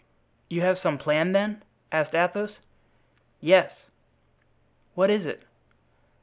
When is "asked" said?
1.91-2.15